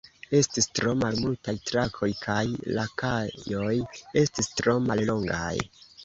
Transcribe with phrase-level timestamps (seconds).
[0.35, 2.39] Estis tro malmultaj trakoj kaj
[2.77, 3.75] la kajoj
[4.23, 5.53] estis tro mallongaj.